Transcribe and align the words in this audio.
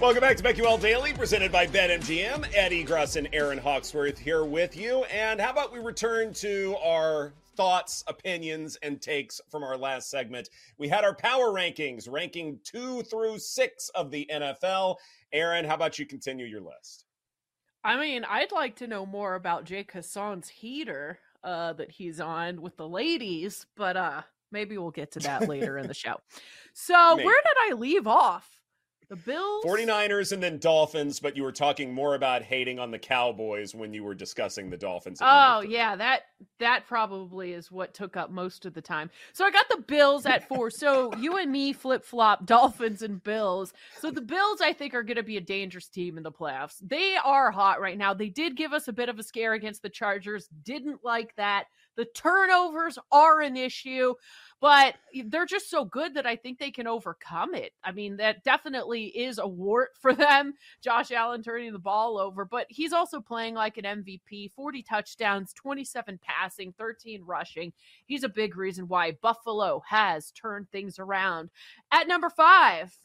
Welcome 0.00 0.20
back 0.20 0.36
to 0.36 0.44
BetQL 0.44 0.80
Daily, 0.80 1.12
presented 1.12 1.50
by 1.50 1.66
BetMGM. 1.66 2.54
Ed 2.54 2.70
Egros 2.70 3.16
and 3.16 3.28
Erin 3.32 3.58
Hawksworth 3.58 4.16
here 4.16 4.44
with 4.44 4.76
you. 4.76 5.02
And 5.06 5.40
how 5.40 5.50
about 5.50 5.72
we 5.72 5.80
return 5.80 6.32
to 6.34 6.76
our 6.84 7.32
thoughts, 7.56 8.04
opinions, 8.06 8.78
and 8.84 9.02
takes 9.02 9.40
from 9.50 9.64
our 9.64 9.76
last 9.76 10.08
segment? 10.08 10.50
We 10.78 10.86
had 10.86 11.02
our 11.02 11.16
power 11.16 11.46
rankings, 11.46 12.08
ranking 12.08 12.60
two 12.62 13.02
through 13.02 13.40
six 13.40 13.88
of 13.88 14.12
the 14.12 14.24
NFL. 14.32 14.98
Erin, 15.32 15.64
how 15.64 15.74
about 15.74 15.98
you 15.98 16.06
continue 16.06 16.46
your 16.46 16.60
list? 16.60 17.04
I 17.82 17.98
mean, 17.98 18.24
I'd 18.24 18.52
like 18.52 18.76
to 18.76 18.86
know 18.86 19.04
more 19.04 19.34
about 19.34 19.64
Jake 19.64 19.90
Hassan's 19.90 20.48
heater 20.48 21.18
uh, 21.42 21.72
that 21.72 21.90
he's 21.90 22.20
on 22.20 22.62
with 22.62 22.76
the 22.76 22.88
ladies, 22.88 23.66
but 23.74 23.96
uh, 23.96 24.22
maybe 24.52 24.78
we'll 24.78 24.92
get 24.92 25.10
to 25.12 25.18
that 25.20 25.48
later 25.48 25.76
in 25.76 25.88
the 25.88 25.94
show. 25.94 26.20
So, 26.72 27.16
maybe. 27.16 27.26
where 27.26 27.42
did 27.42 27.72
I 27.72 27.76
leave 27.76 28.06
off? 28.06 28.57
The 29.08 29.16
Bills, 29.16 29.64
49ers, 29.64 30.32
and 30.32 30.42
then 30.42 30.58
Dolphins, 30.58 31.18
but 31.18 31.34
you 31.34 31.42
were 31.42 31.52
talking 31.52 31.94
more 31.94 32.14
about 32.14 32.42
hating 32.42 32.78
on 32.78 32.90
the 32.90 32.98
Cowboys 32.98 33.74
when 33.74 33.94
you 33.94 34.04
were 34.04 34.14
discussing 34.14 34.68
the 34.68 34.76
Dolphins. 34.76 35.18
Oh 35.22 35.60
yeah, 35.60 35.96
that 35.96 36.24
that 36.58 36.86
probably 36.86 37.52
is 37.54 37.70
what 37.70 37.94
took 37.94 38.18
up 38.18 38.30
most 38.30 38.66
of 38.66 38.74
the 38.74 38.82
time. 38.82 39.10
So 39.32 39.46
I 39.46 39.50
got 39.50 39.66
the 39.70 39.82
Bills 39.86 40.26
at 40.26 40.46
four. 40.46 40.70
so 40.78 41.14
you 41.16 41.38
and 41.38 41.50
me 41.50 41.72
flip 41.72 42.04
flop 42.04 42.44
Dolphins 42.44 43.00
and 43.00 43.22
Bills. 43.22 43.72
So 43.98 44.10
the 44.10 44.20
Bills, 44.20 44.60
I 44.60 44.74
think, 44.74 44.92
are 44.92 45.02
going 45.02 45.16
to 45.16 45.22
be 45.22 45.38
a 45.38 45.42
dangerous 45.42 45.88
team 45.88 46.18
in 46.18 46.22
the 46.22 46.32
playoffs. 46.32 46.76
They 46.82 47.16
are 47.16 47.50
hot 47.50 47.80
right 47.80 47.96
now. 47.96 48.12
They 48.12 48.28
did 48.28 48.56
give 48.56 48.74
us 48.74 48.88
a 48.88 48.92
bit 48.92 49.08
of 49.08 49.18
a 49.18 49.22
scare 49.22 49.54
against 49.54 49.82
the 49.82 49.88
Chargers. 49.88 50.48
Didn't 50.64 51.02
like 51.02 51.34
that. 51.36 51.64
The 51.98 52.06
turnovers 52.06 52.98
are 53.12 53.42
an 53.42 53.58
issue 53.58 54.14
but 54.60 54.96
they're 55.26 55.46
just 55.46 55.70
so 55.70 55.84
good 55.84 56.14
that 56.14 56.26
I 56.26 56.34
think 56.34 56.58
they 56.58 56.70
can 56.70 56.86
overcome 56.86 57.54
it. 57.54 57.72
I 57.84 57.92
mean, 57.92 58.16
that 58.16 58.42
definitely 58.42 59.04
is 59.06 59.38
a 59.38 59.46
wart 59.46 59.90
for 60.00 60.12
them. 60.14 60.54
Josh 60.80 61.12
Allen 61.12 61.42
turning 61.42 61.72
the 61.72 61.78
ball 61.78 62.18
over, 62.18 62.44
but 62.44 62.66
he's 62.68 62.92
also 62.92 63.20
playing 63.20 63.54
like 63.54 63.78
an 63.78 63.84
MVP 63.84 64.50
40 64.52 64.82
touchdowns, 64.82 65.52
27 65.52 66.18
passing, 66.22 66.72
13 66.76 67.22
rushing. 67.24 67.72
He's 68.06 68.24
a 68.24 68.28
big 68.28 68.56
reason 68.56 68.88
why 68.88 69.12
Buffalo 69.22 69.82
has 69.86 70.32
turned 70.32 70.70
things 70.70 70.98
around. 70.98 71.50
At 71.92 72.08
number 72.08 72.30
five, 72.30 72.96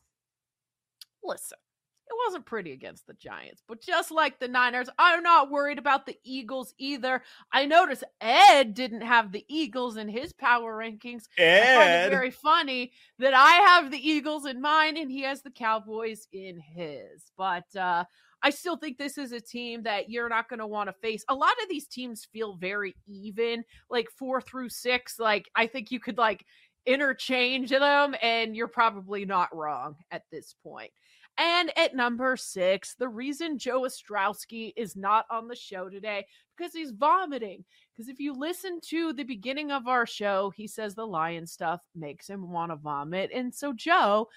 listen, 1.24 1.60
it 2.08 2.14
wasn't 2.26 2.46
pretty 2.46 2.72
against 2.74 3.08
the 3.08 3.14
Giants, 3.14 3.64
but 3.68 3.82
just 3.82 4.12
like 4.12 4.40
the 4.40 4.48
Niners, 4.48 4.90
I'm 5.00 5.24
not 5.24 5.50
worried 5.50 5.78
about 5.78 6.06
the 6.06 6.18
Eagles 6.24 6.74
either. 6.78 7.24
I 7.52 7.66
noticed 7.66 8.04
Ed 8.20 8.74
didn't 8.74 9.02
have 9.02 9.32
the 9.32 9.46
Eagles 9.48 9.98
in 9.98 10.10
his 10.10 10.34
power 10.34 10.78
rankings. 10.78 11.24
Ed. 11.38 11.62
I 11.62 11.76
find 11.76 11.92
it 11.92 12.16
very 12.16 12.32
funny 12.32 12.92
that 13.20 13.34
I 13.34 13.52
have 13.52 13.90
the 13.90 14.10
Eagles 14.10 14.46
in 14.46 14.62
mine 14.62 14.98
and 14.98 15.10
he 15.10 15.22
has 15.24 15.42
the 15.42 15.52
Cowboys 15.52 16.28
in 16.34 16.60
his. 16.60 17.32
But 17.38 17.74
uh, 17.76 18.04
I 18.42 18.50
still 18.50 18.76
think 18.76 18.98
this 18.98 19.18
is 19.18 19.32
a 19.32 19.40
team 19.40 19.84
that 19.84 20.10
you're 20.10 20.30
not 20.30 20.50
going 20.50 20.60
to 20.60 20.68
want 20.68 20.90
to 20.90 20.94
face. 20.94 21.24
A 21.30 21.36
lot 21.36 21.54
of 21.64 21.70
these 21.70 21.88
teams 21.88 22.26
feel 22.26 22.58
very 22.58 22.96
even, 23.08 23.64
like 23.90 24.10
four 24.12 24.42
through 24.42 24.70
six. 24.70 25.18
Like 25.18 25.50
I 25.56 25.68
think 25.68 25.92
you 25.92 26.02
could 26.02 26.18
like 26.18 26.46
interchange 26.86 27.70
them, 27.70 28.14
and 28.22 28.56
you're 28.58 28.68
probably 28.68 29.24
not 29.24 29.56
wrong 29.56 29.96
at 30.12 30.24
this 30.30 30.54
point. 30.62 30.92
And 31.38 31.72
at 31.78 31.96
number 31.96 32.38
six, 32.38 32.96
the 32.96 33.10
reason 33.10 33.58
Joe 33.58 33.82
Ostrowski 33.82 34.74
is 34.76 34.96
not 34.96 35.26
on 35.32 35.48
the 35.48 35.56
show 35.56 35.90
today 35.90 36.26
because 36.56 36.74
he's 36.74 36.92
vomiting. 36.92 37.66
Because 37.92 38.08
if 38.08 38.20
you 38.20 38.34
listen 38.34 38.80
to 38.90 39.14
the 39.14 39.24
beginning 39.24 39.72
of 39.72 39.88
our 39.88 40.06
show, 40.06 40.52
he 40.56 40.68
says 40.68 40.94
the 40.94 41.08
lion 41.08 41.48
stuff 41.48 41.82
makes 41.96 42.28
him 42.28 42.52
want 42.52 42.72
to 42.72 42.76
vomit. 42.76 43.32
And 43.34 43.54
so, 43.54 43.74
Joe, 43.74 44.30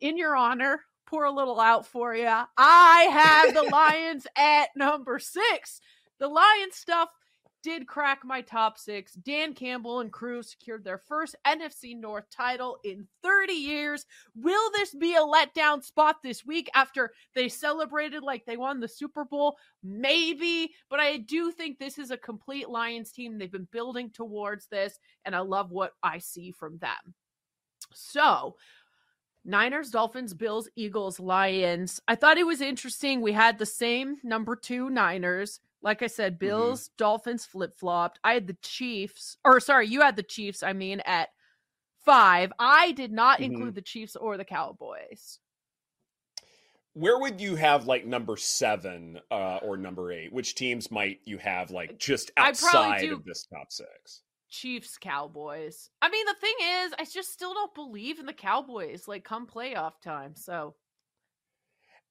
in 0.00 0.16
your 0.16 0.36
honor, 0.36 0.80
pour 1.06 1.24
a 1.24 1.32
little 1.32 1.60
out 1.60 1.86
for 1.86 2.14
you. 2.14 2.30
I 2.56 3.08
have 3.12 3.54
the 3.54 3.62
Lions 3.72 4.26
at 4.36 4.68
number 4.76 5.18
six. 5.18 5.80
The 6.18 6.28
lion 6.28 6.70
stuff 6.70 7.08
did 7.64 7.86
crack 7.86 8.20
my 8.24 8.42
top 8.42 8.76
six. 8.76 9.14
Dan 9.14 9.54
Campbell 9.54 10.00
and 10.00 10.12
crew 10.12 10.42
secured 10.42 10.84
their 10.84 10.98
first 10.98 11.34
NFC 11.46 11.98
North 11.98 12.26
title 12.30 12.78
in 12.84 13.08
30 13.22 13.54
years. 13.54 14.04
Will 14.36 14.70
this 14.72 14.94
be 14.94 15.14
a 15.14 15.20
letdown 15.20 15.82
spot 15.82 16.16
this 16.22 16.44
week 16.44 16.68
after 16.74 17.12
they 17.34 17.48
celebrated 17.48 18.22
like 18.22 18.44
they 18.44 18.58
won 18.58 18.80
the 18.80 18.86
Super 18.86 19.24
Bowl? 19.24 19.56
Maybe, 19.82 20.74
but 20.90 21.00
I 21.00 21.16
do 21.16 21.50
think 21.50 21.78
this 21.78 21.98
is 21.98 22.10
a 22.10 22.18
complete 22.18 22.68
Lions 22.68 23.10
team. 23.10 23.38
They've 23.38 23.50
been 23.50 23.68
building 23.72 24.10
towards 24.10 24.66
this, 24.66 24.98
and 25.24 25.34
I 25.34 25.38
love 25.38 25.70
what 25.70 25.94
I 26.02 26.18
see 26.18 26.52
from 26.52 26.76
them. 26.78 27.14
So, 27.94 28.56
Niners, 29.46 29.88
Dolphins, 29.88 30.34
Bills, 30.34 30.68
Eagles, 30.76 31.18
Lions. 31.18 32.00
I 32.06 32.14
thought 32.14 32.36
it 32.36 32.46
was 32.46 32.60
interesting. 32.60 33.22
We 33.22 33.32
had 33.32 33.58
the 33.58 33.66
same 33.66 34.16
number 34.22 34.54
two 34.54 34.90
Niners. 34.90 35.60
Like 35.84 36.02
I 36.02 36.06
said, 36.08 36.32
mm-hmm. 36.34 36.46
Bills, 36.46 36.84
mm-hmm. 36.84 36.94
Dolphins 36.98 37.44
flip 37.44 37.74
flopped. 37.78 38.18
I 38.24 38.34
had 38.34 38.46
the 38.48 38.56
Chiefs, 38.62 39.36
or 39.44 39.60
sorry, 39.60 39.86
you 39.86 40.00
had 40.00 40.16
the 40.16 40.22
Chiefs, 40.22 40.62
I 40.62 40.72
mean, 40.72 41.00
at 41.04 41.28
five. 42.04 42.52
I 42.58 42.92
did 42.92 43.12
not 43.12 43.38
mm-hmm. 43.38 43.52
include 43.52 43.74
the 43.74 43.82
Chiefs 43.82 44.16
or 44.16 44.36
the 44.36 44.44
Cowboys. 44.44 45.38
Where 46.94 47.18
would 47.18 47.40
you 47.40 47.56
have 47.56 47.86
like 47.86 48.06
number 48.06 48.36
seven 48.36 49.20
uh, 49.30 49.58
or 49.58 49.76
number 49.76 50.10
eight? 50.10 50.32
Which 50.32 50.54
teams 50.54 50.90
might 50.90 51.18
you 51.24 51.38
have 51.38 51.70
like 51.70 51.98
just 51.98 52.30
outside 52.36 53.10
of 53.10 53.24
this 53.24 53.46
top 53.52 53.70
six? 53.70 54.22
Chiefs, 54.48 54.96
Cowboys. 54.98 55.90
I 56.00 56.08
mean, 56.08 56.24
the 56.26 56.34
thing 56.40 56.54
is, 56.60 56.94
I 56.98 57.04
just 57.12 57.32
still 57.32 57.52
don't 57.52 57.74
believe 57.74 58.20
in 58.20 58.26
the 58.26 58.32
Cowboys. 58.32 59.08
Like, 59.08 59.24
come 59.24 59.48
playoff 59.48 59.94
time, 60.00 60.36
so 60.36 60.76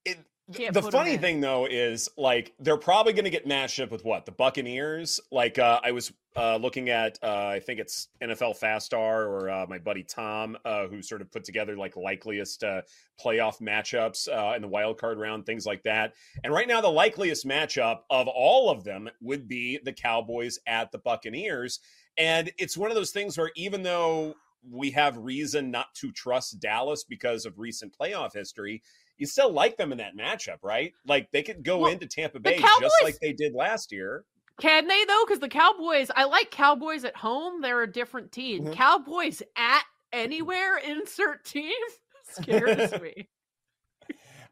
it, 0.03 0.17
the 0.49 0.81
funny 0.91 1.17
thing 1.17 1.39
though 1.39 1.65
is 1.65 2.09
like 2.17 2.53
they're 2.59 2.77
probably 2.77 3.13
going 3.13 3.23
to 3.23 3.31
get 3.31 3.47
matched 3.47 3.79
up 3.79 3.91
with 3.91 4.03
what 4.03 4.25
the 4.25 4.31
Buccaneers. 4.31 5.19
Like 5.31 5.57
uh, 5.57 5.79
I 5.83 5.91
was 5.91 6.11
uh, 6.35 6.57
looking 6.57 6.89
at, 6.89 7.17
uh, 7.23 7.47
I 7.47 7.59
think 7.59 7.79
it's 7.79 8.09
nflfastR 8.21 8.93
or 9.27 9.49
uh, 9.49 9.65
my 9.69 9.77
buddy 9.77 10.03
Tom, 10.03 10.57
uh, 10.65 10.87
who 10.87 11.01
sort 11.01 11.21
of 11.21 11.31
put 11.31 11.43
together 11.43 11.77
like 11.77 11.95
likeliest 11.95 12.63
uh, 12.63 12.81
playoff 13.23 13.61
matchups 13.61 14.27
in 14.55 14.61
the 14.61 14.67
wild 14.67 14.97
card 14.99 15.17
round, 15.17 15.45
things 15.45 15.65
like 15.65 15.83
that. 15.83 16.13
And 16.43 16.53
right 16.53 16.67
now, 16.67 16.81
the 16.81 16.89
likeliest 16.89 17.47
matchup 17.47 17.99
of 18.09 18.27
all 18.27 18.69
of 18.69 18.83
them 18.83 19.09
would 19.21 19.47
be 19.47 19.79
the 19.83 19.93
Cowboys 19.93 20.59
at 20.67 20.91
the 20.91 20.97
Buccaneers. 20.97 21.79
And 22.17 22.51
it's 22.57 22.77
one 22.77 22.91
of 22.91 22.95
those 22.95 23.11
things 23.11 23.37
where 23.37 23.51
even 23.55 23.83
though 23.83 24.35
we 24.69 24.91
have 24.91 25.17
reason 25.17 25.71
not 25.71 25.93
to 25.95 26.11
trust 26.11 26.59
Dallas 26.59 27.03
because 27.03 27.45
of 27.45 27.59
recent 27.59 27.93
playoff 27.97 28.33
history 28.33 28.81
you 29.23 29.27
still 29.27 29.53
like 29.53 29.77
them 29.77 29.93
in 29.93 29.99
that 29.99 30.17
matchup, 30.17 30.57
right? 30.61 30.91
Like 31.07 31.31
they 31.31 31.43
could 31.43 31.63
go 31.63 31.77
well, 31.77 31.91
into 31.93 32.07
Tampa 32.07 32.41
Bay 32.41 32.57
Cowboys, 32.59 32.81
just 32.81 32.95
like 33.03 33.17
they 33.21 33.31
did 33.31 33.53
last 33.53 33.89
year. 33.93 34.25
Can 34.59 34.85
they 34.85 35.05
though? 35.05 35.23
Because 35.25 35.39
the 35.39 35.47
Cowboys, 35.47 36.11
I 36.13 36.25
like 36.25 36.51
Cowboys 36.51 37.05
at 37.05 37.15
home. 37.15 37.61
They're 37.61 37.83
a 37.83 37.91
different 37.91 38.33
team. 38.33 38.63
Mm-hmm. 38.63 38.73
Cowboys 38.73 39.41
at 39.55 39.83
anywhere, 40.11 40.75
insert 40.77 41.45
team, 41.45 41.71
scares 42.23 42.91
me. 43.01 43.29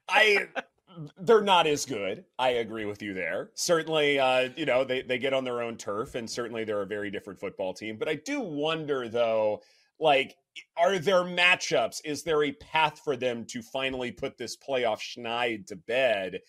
I 0.08 0.48
they're 1.20 1.42
not 1.42 1.68
as 1.68 1.86
good. 1.86 2.24
I 2.40 2.52
agree 2.52 2.86
with 2.86 3.02
you 3.02 3.14
there. 3.14 3.50
Certainly, 3.56 4.20
uh, 4.20 4.50
you 4.56 4.66
know, 4.66 4.86
they, 4.86 5.02
they 5.02 5.18
get 5.18 5.34
on 5.34 5.44
their 5.44 5.62
own 5.62 5.76
turf, 5.76 6.16
and 6.16 6.30
certainly 6.30 6.64
they're 6.64 6.82
a 6.82 6.88
very 6.88 7.12
different 7.12 7.42
football 7.42 7.74
team. 7.74 7.98
But 7.98 8.08
I 8.08 8.16
do 8.16 8.40
wonder, 8.40 9.10
though, 9.10 9.64
like 10.00 10.38
are 10.78 11.00
there 11.00 11.24
matchups 11.24 12.02
is 12.04 12.24
there 12.24 12.44
a 12.44 12.52
path 12.54 13.00
for 13.04 13.16
them 13.16 13.46
to 13.46 13.62
finally 13.62 14.12
put 14.12 14.38
this 14.38 14.58
playoff 14.58 15.00
schneid 15.00 15.66
to 15.68 15.76
bed 15.76 16.40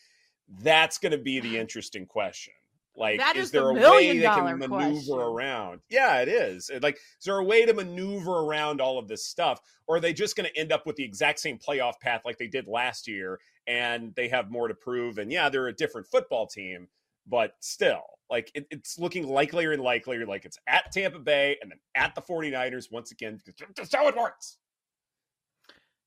that's 0.62 0.99
going 0.99 1.12
to 1.12 1.19
be 1.19 1.40
the 1.40 1.56
interesting 1.62 2.06
question 2.06 2.52
Like, 2.96 3.19
that 3.20 3.37
is, 3.37 3.46
is 3.46 3.50
there 3.52 3.62
the 3.62 3.87
a 3.87 3.90
way 3.90 4.19
they 4.19 4.25
can 4.25 4.58
maneuver 4.58 4.69
question. 4.69 5.19
around? 5.19 5.81
Yeah, 5.88 6.20
it 6.20 6.28
is. 6.28 6.70
Like, 6.82 6.96
is 6.96 7.25
there 7.25 7.38
a 7.38 7.44
way 7.44 7.64
to 7.64 7.72
maneuver 7.72 8.40
around 8.40 8.81
all 8.82 8.99
of 8.99 9.08
this 9.08 9.25
stuff? 9.25 9.60
Or 9.87 9.96
are 9.96 10.00
they 10.00 10.12
just 10.12 10.37
going 10.37 10.48
to 10.50 10.60
end 10.60 10.72
up 10.72 10.84
with 10.87 10.96
the 10.96 11.05
exact 11.05 11.40
same 11.40 11.58
playoff 11.58 11.98
path 12.00 12.22
like 12.26 12.37
they 12.38 12.48
did 12.48 12.66
last 12.69 13.08
year 13.08 13.40
and 13.66 14.14
they 14.14 14.28
have 14.28 14.50
more 14.50 14.69
to 14.69 14.75
prove? 14.75 15.16
And 15.19 15.32
yeah, 15.32 15.48
they're 15.48 15.69
a 15.69 15.72
different 15.75 16.06
football 16.06 16.46
team, 16.46 16.88
but 17.26 17.55
still, 17.60 18.02
like, 18.32 18.50
it, 18.55 18.67
it's 18.70 18.99
looking 18.99 19.29
likelier 19.29 19.73
and 19.73 19.82
likelier. 19.82 20.26
Like, 20.26 20.44
it's 20.44 20.58
at 20.67 20.90
Tampa 20.90 21.20
Bay 21.20 21.56
and 21.62 21.70
then 21.70 21.79
at 21.94 22.17
the 22.17 22.23
49ers 22.23 22.90
once 22.90 23.12
again. 23.12 23.38
That's 23.76 23.94
how 23.94 24.08
it 24.08 24.17
works. 24.17 24.58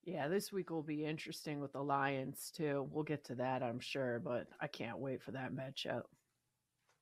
Yeah, 0.04 0.28
this 0.28 0.52
week 0.52 0.70
will 0.70 0.84
be 0.84 1.06
interesting 1.06 1.60
with 1.60 1.74
the 1.74 1.82
Lions 1.82 2.52
too. 2.56 2.88
We'll 2.92 3.04
get 3.04 3.24
to 3.26 3.36
that, 3.36 3.64
I'm 3.64 3.80
sure, 3.80 4.20
but 4.20 4.48
I 4.60 4.68
can't 4.68 5.00
wait 5.00 5.22
for 5.22 5.32
that 5.32 5.54
matchup. 5.54 6.04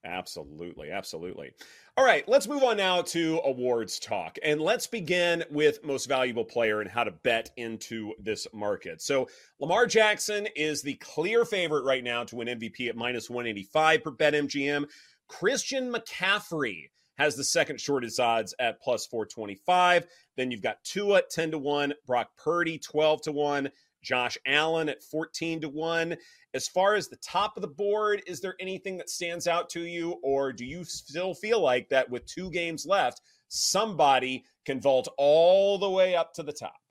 Absolutely, 0.06 0.92
absolutely. 0.92 1.52
All 1.96 2.04
right, 2.04 2.28
let's 2.28 2.48
move 2.48 2.64
on 2.64 2.75
now 2.75 3.02
to 3.04 3.40
awards 3.46 4.00
talk. 4.00 4.38
And 4.44 4.60
let's 4.60 4.86
begin 4.86 5.46
with 5.50 5.84
most 5.84 6.10
valuable 6.10 6.44
player 6.44 6.81
and 6.81 6.90
how 6.90 7.06
to 7.06 7.12
bet 7.12 7.52
into 7.56 8.14
this 8.20 8.46
market. 8.54 9.02
So, 9.02 9.30
Lamar 9.60 9.86
Jackson 9.86 10.48
is 10.58 10.81
the 10.81 10.96
clear 10.96 11.46
favorite 11.46 11.86
right 11.86 12.04
now 12.04 12.25
to 12.25 12.36
win 12.36 12.50
MVP 12.50 12.90
at 12.90 12.98
minus 12.98 13.30
185 13.30 14.04
per 14.04 14.12
BetMGM. 14.12 14.90
Christian 15.28 15.92
McCaffrey 15.92 16.90
has 17.18 17.36
the 17.36 17.44
second 17.44 17.80
shortest 17.80 18.20
odds 18.20 18.54
at 18.60 18.81
plus 18.81 19.06
425. 19.08 20.06
Then 20.36 20.52
you've 20.52 20.62
got 20.62 20.84
Tua 20.84 21.20
at 21.20 21.30
10 21.30 21.52
to 21.52 21.58
1, 21.58 21.94
Brock 22.06 22.30
Purdy 22.38 22.80
12 22.80 23.22
to 23.24 23.31
1, 23.31 23.70
Josh 24.04 24.38
Allen 24.46 24.90
at 24.90 25.04
14 25.04 25.62
to 25.62 25.70
1. 25.70 26.18
As 26.54 26.68
far 26.68 26.96
as 26.96 27.08
the 27.08 27.16
top 27.18 27.56
of 27.56 27.62
the 27.62 27.68
board, 27.68 28.22
is 28.28 28.42
there 28.42 28.56
anything 28.60 28.98
that 28.98 29.10
stands 29.10 29.48
out 29.48 29.70
to 29.72 29.81
you, 29.81 30.20
or 30.24 30.52
do 30.52 30.66
you 30.66 30.84
still 30.84 31.34
feel 31.34 31.62
like 31.62 31.90
that 31.90 32.10
with 32.10 32.25
two 32.25 32.52
games 32.52 32.86
left, 32.86 33.22
somebody 33.48 34.44
can 34.66 34.81
vault 34.81 35.08
all 35.18 35.78
the 35.78 35.90
way 35.90 36.16
up 36.16 36.34
to 36.34 36.44
the 36.44 36.54
top? 36.54 36.82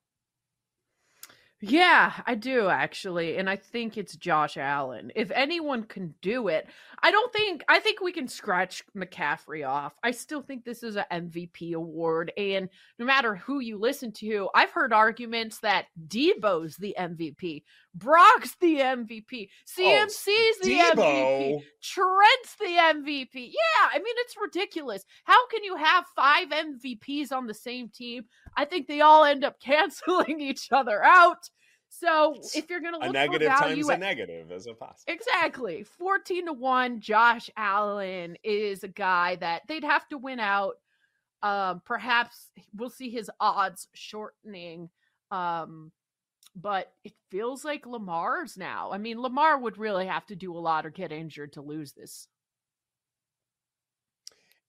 Yeah, 1.65 2.13
I 2.27 2.35
do 2.35 2.69
actually. 2.69 3.37
And 3.37 3.49
I 3.49 3.55
think 3.55 3.97
it's 3.97 4.17
Josh 4.17 4.57
Allen. 4.57 5.13
If 5.15 5.31
anyone 5.31 5.85
can 5.85 6.13
do 6.21 6.49
it, 6.49 6.67
I 7.01 7.13
don't 7.13 7.33
think, 7.33 7.65
I 7.69 7.79
think 7.79 8.01
we 8.01 8.11
can 8.11 8.27
scratch 8.27 8.83
McCaffrey 8.97 9.67
off. 9.67 9.95
I 10.03 10.11
still 10.11 10.43
think 10.43 10.65
this 10.65 10.83
is 10.83 10.97
an 10.97 11.05
MVP 11.13 11.75
award. 11.75 12.33
And 12.37 12.69
no 12.99 13.07
matter 13.07 13.37
who 13.37 13.61
you 13.61 13.79
listen 13.79 14.11
to, 14.15 14.49
I've 14.57 14.73
heard 14.73 14.93
arguments 14.93 15.61
that 15.61 15.87
Debo's 16.09 16.77
the 16.77 16.97
MVP, 16.99 17.63
Brock's 17.95 18.57
the 18.61 18.79
MVP, 18.79 19.49
CMC's 19.69 20.27
oh, 20.29 20.59
the 20.63 20.79
MVP, 20.79 21.63
Trent's 21.81 22.57
the 22.59 22.65
MVP. 22.67 23.53
Yeah, 23.53 23.89
I 23.93 23.99
mean, 23.99 24.15
it's 24.19 24.35
ridiculous. 24.41 25.05
How 25.23 25.47
can 25.47 25.63
you 25.63 25.77
have 25.77 26.07
five 26.17 26.49
MVPs 26.49 27.31
on 27.31 27.47
the 27.47 27.55
same 27.55 27.89
team? 27.89 28.25
I 28.57 28.65
think 28.65 28.89
they 28.89 29.01
all 29.01 29.25
end 29.25 29.45
up 29.45 29.61
canceling 29.65 30.41
each 30.41 30.69
other 30.73 31.05
out. 31.05 31.51
So 31.95 32.35
if 32.55 32.71
you're 32.71 32.81
going 32.81 32.95
to 32.95 33.01
A 33.01 33.07
look 33.07 33.13
negative 33.13 33.53
for 33.53 33.59
value 33.59 33.75
times 33.83 33.89
a 33.91 33.93
at- 33.93 34.01
negative 34.01 34.51
as 34.51 34.67
a 34.67 34.73
possible. 34.73 35.13
Exactly. 35.13 35.83
14 35.85 36.47
to 36.47 36.53
1. 36.55 37.01
Josh 37.01 37.51
Allen 37.55 38.37
is 38.43 38.83
a 38.83 38.89
guy 38.89 39.37
that 39.37 39.63
they'd 39.69 39.85
have 39.85 40.09
to 40.09 40.17
win 40.17 40.41
out. 40.41 40.77
Um, 41.43 41.83
perhaps 41.85 42.49
we'll 42.75 42.89
see 42.89 43.11
his 43.11 43.31
odds 43.39 43.89
shortening. 43.93 44.89
Um, 45.31 45.93
but 46.57 46.93
it 47.05 47.13
feels 47.31 47.63
like 47.63 47.87
Lamar's 47.87 48.57
now. 48.57 48.91
I 48.91 48.97
mean, 48.99 49.21
Lamar 49.21 49.59
would 49.59 49.77
really 49.77 50.07
have 50.07 50.25
to 50.27 50.37
do 50.37 50.57
a 50.57 50.61
lot 50.61 50.87
or 50.87 50.91
get 50.91 51.13
injured 51.13 51.53
to 51.55 51.63
lose 51.63 51.93
this. 51.93 52.27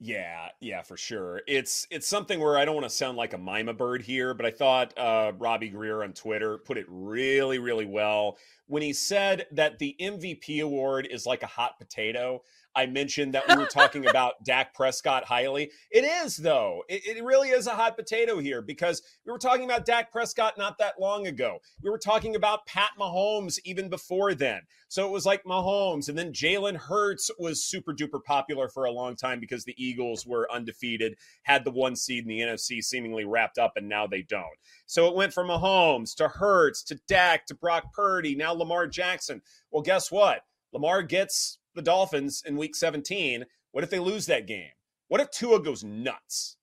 Yeah, 0.06 0.50
yeah, 0.60 0.82
for 0.82 0.98
sure. 0.98 1.42
It's 1.48 1.88
it's 1.90 2.10
something 2.10 2.42
where 2.42 2.58
I 2.58 2.66
don't 2.66 2.76
want 2.76 2.86
to 2.86 2.94
sound 2.94 3.16
like 3.16 3.32
a 3.32 3.38
mima 3.38 3.74
bird 3.74 4.02
here, 4.02 4.34
but 4.34 4.46
I 4.46 4.52
thought 4.52 4.98
uh, 4.98 5.32
Robbie 5.38 5.70
Greer 5.70 6.04
on 6.04 6.12
Twitter 6.12 6.58
put 6.58 6.78
it 6.78 6.86
really, 6.90 7.58
really 7.58 7.86
well 7.86 8.38
when 8.68 8.82
he 8.82 8.92
said 8.92 9.46
that 9.54 9.80
the 9.80 9.96
MVP 10.02 10.62
award 10.62 11.08
is 11.10 11.26
like 11.26 11.42
a 11.42 11.48
hot 11.48 11.80
potato. 11.80 12.42
I 12.76 12.86
mentioned 12.86 13.34
that 13.34 13.48
we 13.48 13.56
were 13.56 13.66
talking 13.66 14.06
about 14.10 14.44
Dak 14.44 14.74
Prescott 14.74 15.26
highly. 15.26 15.72
It 15.92 16.04
is 16.04 16.38
though. 16.38 16.84
It, 16.90 17.18
it 17.18 17.24
really 17.24 17.50
is 17.50 17.68
a 17.68 17.72
hot 17.72 17.98
potato 17.98 18.40
here 18.40 18.62
because 18.62 19.02
we 19.26 19.32
were 19.32 19.40
talking 19.40 19.66
about 19.66 19.86
Dak 19.86 20.12
Prescott 20.12 20.58
not 20.58 20.78
that 20.80 21.00
long 21.00 21.28
ago. 21.28 21.60
We 21.82 21.90
were 21.90 21.98
talking 21.98 22.36
about 22.36 22.66
Pat 22.66 22.92
Mahomes 23.00 23.60
even 23.64 23.90
before 23.90 24.34
then. 24.34 24.62
So 24.88 25.08
it 25.08 25.12
was 25.12 25.26
like 25.26 25.44
Mahomes, 25.44 26.08
and 26.08 26.16
then 26.16 26.34
Jalen 26.34 26.76
Hurts 26.76 27.32
was 27.40 27.64
super 27.64 27.96
duper 27.96 28.24
popular 28.24 28.70
for 28.70 28.86
a 28.86 28.92
long 28.92 29.16
time 29.16 29.40
because 29.40 29.66
the 29.66 29.74
Eagles 29.84 30.24
were 30.24 30.48
undefeated, 30.52 31.16
had 31.42 31.66
the 31.66 31.72
one 31.72 31.96
seed 31.96 32.24
in 32.24 32.30
the 32.30 32.42
NFC 32.42 32.84
seemingly 32.84 33.26
wrapped 33.26 33.58
up, 33.58 33.74
and 33.76 33.90
now 33.90 34.06
they 34.06 34.22
don't. 34.22 34.46
So 34.86 35.08
it 35.08 35.16
went 35.16 35.34
from 35.34 35.48
Mahomes 35.48 36.14
to 36.18 36.28
Hurts 36.28 36.84
to 36.84 37.00
Dak 37.08 37.48
to 37.48 37.56
Brock 37.56 37.92
Purdy, 37.92 38.36
now 38.36 38.54
Lamar 38.54 38.86
Jackson. 38.86 39.42
Well, 39.72 39.82
guess 39.82 40.12
what? 40.12 40.42
Lamar 40.72 41.02
gets 41.02 41.58
the 41.76 41.82
Dolphins 41.82 42.44
in 42.46 42.58
week 42.58 42.76
17. 42.76 43.46
What 43.72 43.84
if 43.84 43.90
they 43.90 44.00
lose 44.00 44.26
that 44.28 44.48
game? 44.48 44.72
What 45.08 45.22
if 45.22 45.32
Tua 45.32 45.62
goes 45.62 45.84
nuts? 45.84 46.58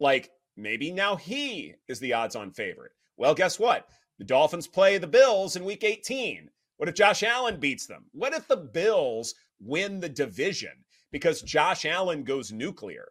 Like 0.00 0.30
maybe 0.56 0.90
now 0.90 1.16
he 1.16 1.74
is 1.88 2.00
the 2.00 2.12
odds 2.12 2.36
on 2.36 2.50
favorite. 2.50 2.92
Well, 3.16 3.34
guess 3.34 3.58
what? 3.58 3.86
The 4.18 4.24
Dolphins 4.24 4.66
play 4.66 4.98
the 4.98 5.06
Bills 5.06 5.56
in 5.56 5.64
week 5.64 5.84
18. 5.84 6.50
What 6.76 6.88
if 6.88 6.94
Josh 6.94 7.22
Allen 7.22 7.58
beats 7.60 7.86
them? 7.86 8.06
What 8.12 8.34
if 8.34 8.48
the 8.48 8.56
Bills 8.56 9.34
win 9.60 10.00
the 10.00 10.08
division 10.08 10.72
because 11.12 11.42
Josh 11.42 11.84
Allen 11.84 12.24
goes 12.24 12.52
nuclear? 12.52 13.06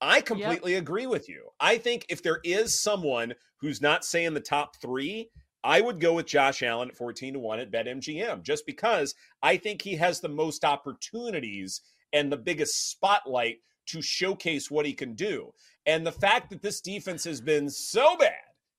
I 0.00 0.20
completely 0.20 0.74
agree 0.74 1.06
with 1.06 1.28
you. 1.28 1.50
I 1.60 1.78
think 1.78 2.06
if 2.08 2.22
there 2.22 2.40
is 2.42 2.80
someone 2.80 3.34
who's 3.60 3.80
not 3.80 4.04
saying 4.04 4.34
the 4.34 4.40
top 4.40 4.76
three, 4.76 5.30
I 5.64 5.80
would 5.80 6.00
go 6.00 6.14
with 6.14 6.26
Josh 6.26 6.62
Allen 6.62 6.88
at 6.88 6.96
14 6.96 7.34
to 7.34 7.38
1 7.38 7.60
at 7.60 7.70
BetMGM 7.70 8.42
just 8.42 8.66
because 8.66 9.14
I 9.42 9.56
think 9.56 9.82
he 9.82 9.96
has 9.96 10.20
the 10.20 10.28
most 10.28 10.64
opportunities 10.64 11.80
and 12.12 12.30
the 12.30 12.36
biggest 12.36 12.90
spotlight 12.90 13.58
to 13.86 14.02
showcase 14.02 14.70
what 14.70 14.86
he 14.86 14.92
can 14.92 15.14
do. 15.14 15.52
And 15.86 16.06
the 16.06 16.12
fact 16.12 16.50
that 16.50 16.62
this 16.62 16.80
defense 16.80 17.24
has 17.24 17.40
been 17.40 17.68
so 17.70 18.16
bad 18.16 18.32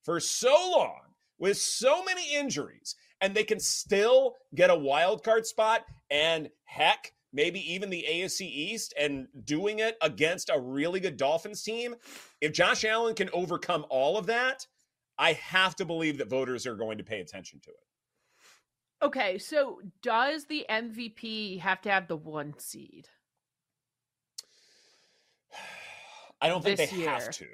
for 0.03 0.19
so 0.19 0.53
long 0.75 0.99
with 1.37 1.57
so 1.57 2.03
many 2.03 2.33
injuries 2.33 2.95
and 3.21 3.33
they 3.33 3.43
can 3.43 3.59
still 3.59 4.35
get 4.53 4.69
a 4.69 4.75
wild 4.75 5.23
card 5.23 5.45
spot 5.45 5.85
and 6.11 6.49
heck 6.65 7.13
maybe 7.31 7.59
even 7.73 7.89
the 7.89 8.05
AFC 8.09 8.41
East 8.41 8.93
and 8.99 9.27
doing 9.43 9.79
it 9.79 9.97
against 10.01 10.49
a 10.53 10.59
really 10.59 10.99
good 10.99 11.17
Dolphins 11.17 11.63
team 11.63 11.95
if 12.41 12.53
Josh 12.53 12.85
Allen 12.85 13.15
can 13.15 13.29
overcome 13.33 13.85
all 13.89 14.17
of 14.17 14.27
that 14.27 14.67
I 15.17 15.33
have 15.33 15.75
to 15.77 15.85
believe 15.85 16.17
that 16.17 16.29
voters 16.29 16.65
are 16.65 16.75
going 16.75 16.97
to 16.97 17.03
pay 17.03 17.19
attention 17.21 17.59
to 17.61 17.69
it. 17.69 19.05
Okay, 19.05 19.37
so 19.37 19.81
does 20.01 20.45
the 20.45 20.65
MVP 20.69 21.59
have 21.59 21.81
to 21.81 21.91
have 21.91 22.07
the 22.07 22.15
one 22.17 22.53
seed? 22.57 23.09
I 26.41 26.47
don't 26.47 26.63
think 26.63 26.77
This 26.77 26.89
they 26.91 26.97
year. 26.97 27.09
have 27.09 27.29
to. 27.31 27.47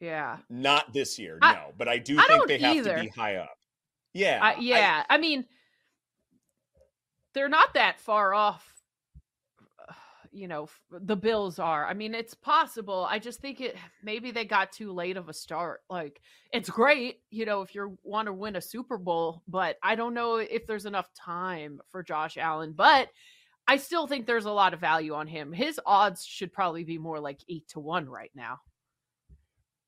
Yeah. 0.00 0.38
Not 0.48 0.92
this 0.92 1.18
year, 1.18 1.38
I- 1.42 1.54
no. 1.54 1.72
But 1.76 1.88
I 1.88 1.98
do 1.98 2.18
I 2.18 2.24
think 2.26 2.46
they 2.48 2.58
have 2.58 2.84
to 2.84 3.00
be 3.00 3.08
high 3.08 3.36
up. 3.36 3.58
Yeah. 4.12 4.54
Uh, 4.56 4.60
yeah, 4.60 5.04
I, 5.10 5.18
mean, 5.18 5.44
they're 7.34 7.48
not 7.50 7.74
that 7.74 8.00
far 8.00 8.32
off. 8.32 8.72
You 10.36 10.48
know, 10.48 10.68
the 10.90 11.16
Bills 11.16 11.58
are. 11.58 11.86
I 11.86 11.94
mean, 11.94 12.14
it's 12.14 12.34
possible. 12.34 13.06
I 13.08 13.18
just 13.18 13.40
think 13.40 13.60
it 13.60 13.76
maybe 14.02 14.30
they 14.30 14.44
got 14.44 14.72
too 14.72 14.92
late 14.92 15.16
of 15.16 15.28
a 15.28 15.32
start. 15.32 15.80
Like, 15.88 16.20
it's 16.52 16.70
great, 16.70 17.20
you 17.30 17.46
know, 17.46 17.62
if 17.62 17.74
you 17.74 17.98
want 18.02 18.26
to 18.26 18.32
win 18.32 18.56
a 18.56 18.60
Super 18.60 18.98
Bowl, 18.98 19.42
but 19.48 19.76
I 19.82 19.94
don't 19.94 20.14
know 20.14 20.36
if 20.36 20.66
there's 20.66 20.86
enough 20.86 21.08
time 21.14 21.80
for 21.90 22.02
Josh 22.02 22.36
Allen. 22.36 22.74
But 22.76 23.08
I 23.68 23.78
still 23.78 24.06
think 24.06 24.26
there's 24.26 24.44
a 24.44 24.52
lot 24.52 24.74
of 24.74 24.80
value 24.80 25.14
on 25.14 25.26
him. 25.26 25.52
His 25.52 25.80
odds 25.84 26.24
should 26.24 26.52
probably 26.52 26.84
be 26.84 26.98
more 26.98 27.18
like 27.18 27.40
eight 27.48 27.66
to 27.68 27.80
one 27.80 28.08
right 28.08 28.30
now. 28.34 28.60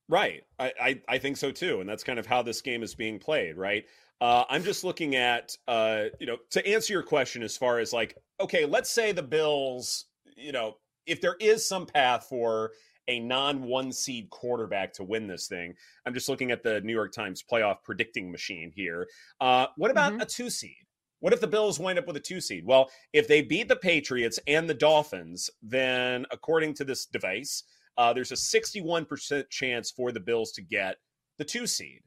Right. 0.08 0.42
I, 0.58 0.72
I, 0.80 1.00
I 1.08 1.18
think 1.18 1.36
so 1.36 1.50
too. 1.50 1.80
And 1.80 1.88
that's 1.88 2.02
kind 2.02 2.18
of 2.18 2.26
how 2.26 2.42
this 2.42 2.62
game 2.62 2.82
is 2.82 2.94
being 2.94 3.18
played, 3.18 3.56
right? 3.56 3.84
Uh, 4.20 4.44
I'm 4.48 4.64
just 4.64 4.82
looking 4.82 5.14
at, 5.14 5.56
uh, 5.68 6.04
you 6.18 6.26
know, 6.26 6.38
to 6.50 6.66
answer 6.66 6.92
your 6.92 7.02
question 7.02 7.42
as 7.42 7.56
far 7.56 7.78
as 7.78 7.92
like, 7.92 8.16
okay, 8.40 8.64
let's 8.64 8.90
say 8.90 9.12
the 9.12 9.22
Bills, 9.22 10.06
you 10.38 10.52
know, 10.52 10.76
if 11.06 11.20
there 11.20 11.36
is 11.40 11.66
some 11.66 11.86
path 11.86 12.26
for 12.28 12.72
a 13.08 13.20
non 13.20 13.62
one 13.62 13.92
seed 13.92 14.28
quarterback 14.30 14.92
to 14.94 15.04
win 15.04 15.26
this 15.26 15.48
thing, 15.48 15.74
I'm 16.06 16.14
just 16.14 16.28
looking 16.28 16.50
at 16.50 16.62
the 16.62 16.80
New 16.82 16.92
York 16.92 17.12
Times 17.12 17.42
playoff 17.42 17.82
predicting 17.84 18.30
machine 18.30 18.70
here. 18.74 19.08
Uh, 19.40 19.66
what 19.76 19.90
about 19.90 20.12
Mhm. 20.14 20.22
a 20.22 20.26
two 20.26 20.50
seed? 20.50 20.86
What 21.20 21.32
if 21.32 21.40
the 21.40 21.46
Bills 21.48 21.80
wind 21.80 21.98
up 21.98 22.06
with 22.06 22.16
a 22.16 22.20
two 22.20 22.40
seed? 22.40 22.64
Well, 22.64 22.90
if 23.12 23.26
they 23.26 23.42
beat 23.42 23.68
the 23.68 23.76
Patriots 23.76 24.38
and 24.46 24.68
the 24.68 24.74
Dolphins, 24.74 25.50
then 25.62 26.26
according 26.30 26.74
to 26.74 26.84
this 26.84 27.06
device, 27.06 27.64
uh, 27.96 28.12
there's 28.12 28.30
a 28.30 28.36
61% 28.36 29.50
chance 29.50 29.90
for 29.90 30.12
the 30.12 30.20
Bills 30.20 30.52
to 30.52 30.62
get 30.62 30.98
the 31.38 31.44
two 31.44 31.66
seed. 31.66 32.02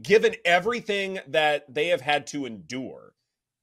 Given 0.00 0.36
everything 0.46 1.20
that 1.26 1.72
they 1.72 1.88
have 1.88 2.00
had 2.00 2.26
to 2.28 2.46
endure, 2.46 3.14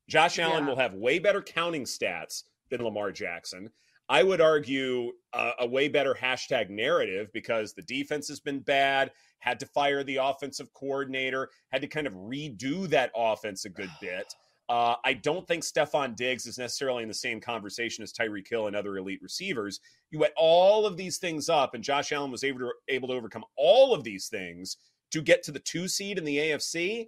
Josh 0.07 0.37
Allen 0.37 0.63
Yeah. 0.65 0.69
will 0.69 0.75
have 0.75 0.93
way 0.93 1.17
better 1.17 1.41
counting 1.41 1.85
stats 1.85 2.43
than 2.71 2.83
Lamar 2.83 3.11
Jackson. 3.11 3.69
I 4.09 4.23
would 4.23 4.41
argue 4.41 5.13
uh, 5.31 5.51
a 5.59 5.67
way 5.67 5.87
better 5.87 6.13
hashtag 6.13 6.69
narrative 6.69 7.29
because 7.33 7.73
the 7.73 7.83
defense 7.83 8.27
has 8.27 8.41
been 8.41 8.59
bad, 8.59 9.11
had 9.39 9.59
to 9.61 9.65
fire 9.67 10.03
the 10.03 10.17
offensive 10.17 10.73
coordinator, 10.73 11.49
had 11.71 11.81
to 11.81 11.87
kind 11.87 12.07
of 12.07 12.13
redo 12.13 12.89
that 12.89 13.11
offense 13.15 13.63
a 13.65 13.69
good 13.69 13.91
bit. 14.01 14.33
Uh, 14.67 14.95
I 15.03 15.13
don't 15.13 15.47
think 15.47 15.63
Stefon 15.63 16.15
Diggs 16.15 16.45
is 16.45 16.57
necessarily 16.57 17.03
in 17.03 17.09
the 17.09 17.13
same 17.13 17.41
conversation 17.41 18.03
as 18.03 18.13
Tyreek 18.13 18.47
Hill 18.49 18.67
and 18.67 18.75
other 18.75 18.97
elite 18.97 19.21
receivers. 19.21 19.79
You 20.11 20.23
add 20.23 20.31
all 20.37 20.85
of 20.85 20.97
these 20.97 21.17
things 21.17 21.49
up, 21.49 21.73
and 21.73 21.83
Josh 21.83 22.11
Allen 22.11 22.31
was 22.31 22.43
able 22.43 22.59
to, 22.59 22.71
able 22.87 23.09
to 23.09 23.13
overcome 23.13 23.43
all 23.57 23.93
of 23.93 24.03
these 24.03 24.27
things 24.27 24.77
to 25.11 25.21
get 25.21 25.43
to 25.43 25.51
the 25.51 25.59
two 25.59 25.87
seed 25.87 26.17
in 26.17 26.23
the 26.23 26.37
AFC. 26.37 27.07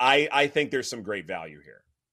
I, 0.00 0.28
I 0.32 0.46
think 0.48 0.70
there's 0.70 0.90
some 0.90 1.02
great 1.02 1.26
value 1.26 1.60
here. 1.64 1.84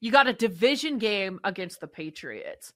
you 0.00 0.12
got 0.12 0.28
a 0.28 0.32
division 0.32 0.98
game 0.98 1.40
against 1.44 1.80
the 1.80 1.86
Patriots. 1.86 2.72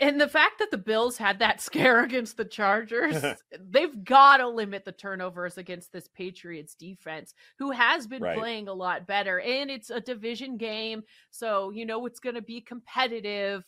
And 0.00 0.20
the 0.20 0.28
fact 0.28 0.58
that 0.58 0.70
the 0.70 0.78
Bills 0.78 1.18
had 1.18 1.38
that 1.40 1.60
scare 1.60 2.02
against 2.02 2.36
the 2.36 2.44
Chargers, 2.44 3.22
they've 3.70 4.04
got 4.04 4.38
to 4.38 4.48
limit 4.48 4.84
the 4.84 4.92
turnovers 4.92 5.58
against 5.58 5.92
this 5.92 6.08
Patriots 6.08 6.74
defense, 6.74 7.34
who 7.58 7.70
has 7.70 8.06
been 8.06 8.22
right. 8.22 8.38
playing 8.38 8.68
a 8.68 8.72
lot 8.72 9.06
better. 9.06 9.40
And 9.40 9.70
it's 9.70 9.90
a 9.90 10.00
division 10.00 10.56
game, 10.56 11.02
so 11.30 11.70
you 11.70 11.84
know 11.84 12.06
it's 12.06 12.20
going 12.20 12.36
to 12.36 12.42
be 12.42 12.60
competitive. 12.60 13.64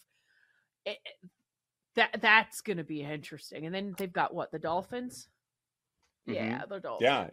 It, 0.87 0.99
that 1.95 2.21
that's 2.21 2.63
going 2.63 2.79
to 2.79 2.85
be 2.85 3.03
interesting. 3.03 3.67
And 3.67 3.75
then 3.75 3.95
they've 3.99 4.13
got 4.13 4.35
what 4.35 4.51
the 4.51 4.59
Dolphins. 4.59 5.29
Mm-hmm. 6.29 6.35
Yeah, 6.35 6.63
the 6.69 6.81
Dolphins. 6.81 7.03
Yeah. 7.03 7.29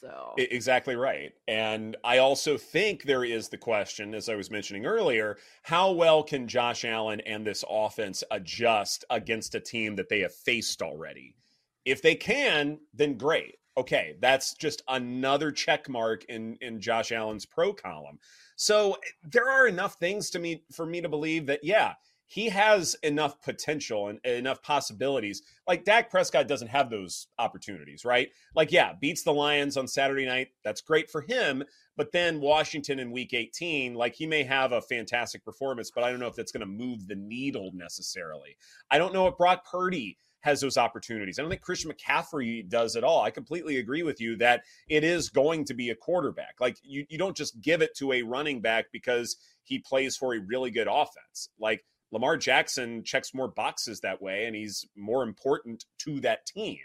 So 0.00 0.34
exactly 0.38 0.96
right. 0.96 1.32
And 1.46 1.96
I 2.04 2.18
also 2.18 2.56
think 2.56 3.02
there 3.02 3.24
is 3.24 3.48
the 3.48 3.58
question, 3.58 4.14
as 4.14 4.30
I 4.30 4.34
was 4.34 4.50
mentioning 4.50 4.86
earlier, 4.86 5.36
how 5.62 5.92
well 5.92 6.22
can 6.22 6.48
Josh 6.48 6.86
Allen 6.86 7.20
and 7.20 7.46
this 7.46 7.64
offense 7.68 8.24
adjust 8.30 9.04
against 9.10 9.54
a 9.54 9.60
team 9.60 9.96
that 9.96 10.08
they 10.08 10.20
have 10.20 10.34
faced 10.34 10.80
already? 10.80 11.36
If 11.84 12.00
they 12.00 12.14
can, 12.14 12.78
then 12.94 13.18
great. 13.18 13.56
Okay, 13.76 14.16
that's 14.20 14.54
just 14.54 14.82
another 14.88 15.52
check 15.52 15.88
mark 15.88 16.24
in 16.24 16.56
in 16.60 16.80
Josh 16.80 17.12
Allen's 17.12 17.46
pro 17.46 17.72
column. 17.72 18.18
So 18.56 18.94
eh, 18.94 18.96
there 19.30 19.50
are 19.50 19.66
enough 19.66 19.94
things 19.94 20.30
to 20.30 20.38
me 20.38 20.64
for 20.72 20.86
me 20.86 21.00
to 21.02 21.08
believe 21.08 21.46
that 21.46 21.60
yeah, 21.62 21.94
he 22.30 22.48
has 22.48 22.94
enough 23.02 23.42
potential 23.42 24.06
and 24.06 24.20
enough 24.24 24.62
possibilities. 24.62 25.42
Like 25.66 25.84
Dak 25.84 26.10
Prescott 26.10 26.46
doesn't 26.46 26.68
have 26.68 26.88
those 26.88 27.26
opportunities, 27.40 28.04
right? 28.04 28.28
Like, 28.54 28.70
yeah, 28.70 28.92
beats 29.00 29.24
the 29.24 29.32
Lions 29.32 29.76
on 29.76 29.88
Saturday 29.88 30.26
night. 30.26 30.50
That's 30.62 30.80
great 30.80 31.10
for 31.10 31.22
him. 31.22 31.64
But 31.96 32.12
then 32.12 32.40
Washington 32.40 33.00
in 33.00 33.10
week 33.10 33.34
18, 33.34 33.94
like 33.94 34.14
he 34.14 34.28
may 34.28 34.44
have 34.44 34.70
a 34.70 34.80
fantastic 34.80 35.44
performance, 35.44 35.90
but 35.92 36.04
I 36.04 36.10
don't 36.10 36.20
know 36.20 36.28
if 36.28 36.36
that's 36.36 36.52
going 36.52 36.60
to 36.60 36.66
move 36.66 37.08
the 37.08 37.16
needle 37.16 37.72
necessarily. 37.74 38.56
I 38.92 38.98
don't 38.98 39.12
know 39.12 39.26
if 39.26 39.36
Brock 39.36 39.68
Purdy 39.68 40.16
has 40.42 40.60
those 40.60 40.78
opportunities. 40.78 41.36
I 41.36 41.42
don't 41.42 41.50
think 41.50 41.62
Christian 41.62 41.90
McCaffrey 41.90 42.66
does 42.68 42.94
at 42.94 43.02
all. 43.02 43.22
I 43.22 43.30
completely 43.30 43.78
agree 43.78 44.04
with 44.04 44.20
you 44.20 44.36
that 44.36 44.62
it 44.88 45.02
is 45.02 45.30
going 45.30 45.64
to 45.64 45.74
be 45.74 45.90
a 45.90 45.96
quarterback. 45.96 46.54
Like 46.60 46.78
you, 46.84 47.04
you 47.08 47.18
don't 47.18 47.36
just 47.36 47.60
give 47.60 47.82
it 47.82 47.96
to 47.96 48.12
a 48.12 48.22
running 48.22 48.60
back 48.60 48.86
because 48.92 49.36
he 49.64 49.80
plays 49.80 50.16
for 50.16 50.34
a 50.34 50.40
really 50.40 50.70
good 50.70 50.88
offense. 50.88 51.50
Like 51.58 51.84
Lamar 52.12 52.36
Jackson 52.36 53.04
checks 53.04 53.34
more 53.34 53.48
boxes 53.48 54.00
that 54.00 54.20
way, 54.20 54.46
and 54.46 54.56
he's 54.56 54.86
more 54.96 55.22
important 55.22 55.84
to 55.98 56.20
that 56.20 56.46
team. 56.46 56.78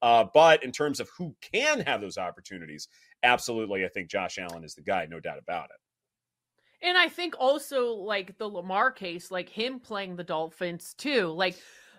Uh, 0.00 0.24
but 0.32 0.62
in 0.62 0.70
terms 0.70 1.00
of 1.00 1.10
who 1.16 1.34
can 1.40 1.80
have 1.80 2.00
those 2.00 2.18
opportunities, 2.18 2.88
absolutely, 3.22 3.84
I 3.84 3.88
think 3.88 4.08
Josh 4.08 4.38
Allen 4.38 4.64
is 4.64 4.74
the 4.74 4.82
guy, 4.82 5.06
no 5.06 5.18
doubt 5.18 5.38
about 5.38 5.66
it. 5.66 6.86
And 6.86 6.96
I 6.96 7.08
think 7.08 7.34
also 7.38 7.94
like 7.94 8.38
the 8.38 8.48
Lamar 8.48 8.92
case, 8.92 9.32
like 9.32 9.48
him 9.48 9.80
playing 9.80 10.14
the 10.14 10.22
Dolphins 10.22 10.94
too, 10.94 11.26
like 11.26 11.56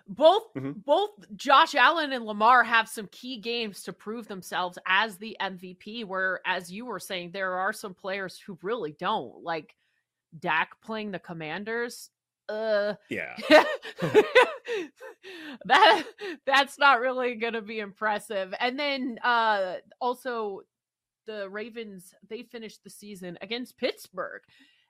both 0.08 0.52
mm-hmm. 0.54 0.72
both 0.84 1.10
Josh 1.36 1.74
Allen 1.74 2.12
and 2.12 2.24
Lamar 2.24 2.64
have 2.64 2.88
some 2.88 3.06
key 3.12 3.38
games 3.38 3.82
to 3.82 3.92
prove 3.92 4.26
themselves 4.26 4.78
as 4.86 5.18
the 5.18 5.36
MVP. 5.40 6.06
Where, 6.06 6.40
as 6.46 6.72
you 6.72 6.86
were 6.86 6.98
saying, 6.98 7.32
there 7.32 7.52
are 7.54 7.74
some 7.74 7.92
players 7.92 8.38
who 8.38 8.58
really 8.62 8.92
don't 8.92 9.42
like 9.42 9.76
Dak 10.38 10.80
playing 10.82 11.10
the 11.10 11.18
Commanders 11.18 12.10
uh 12.50 12.94
yeah. 13.08 13.36
that 15.64 16.04
that's 16.44 16.78
not 16.78 17.00
really 17.00 17.34
gonna 17.36 17.62
be 17.62 17.78
impressive. 17.78 18.52
And 18.58 18.78
then 18.78 19.18
uh 19.22 19.76
also 20.00 20.62
the 21.26 21.48
ravens 21.48 22.14
they 22.28 22.42
finished 22.42 22.82
the 22.82 22.90
season 22.90 23.38
against 23.40 23.78
pittsburgh 23.78 24.42